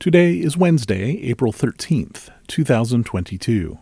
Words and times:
Today 0.00 0.36
is 0.36 0.56
Wednesday, 0.56 1.20
April 1.24 1.52
13th, 1.52 2.30
2022. 2.46 3.76